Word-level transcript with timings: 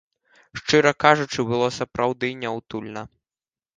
Шчыра 0.59 0.93
кажучы, 1.03 1.45
было 1.51 1.67
сапраўды 1.79 2.27
няўтульна. 2.43 3.01